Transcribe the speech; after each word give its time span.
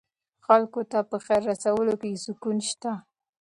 خلکو 0.45 0.81
ته 0.91 0.99
په 1.09 1.17
خیر 1.25 1.41
رسولو 1.51 1.93
کې 2.01 2.21
سکون 2.25 2.57
شته. 2.69 2.91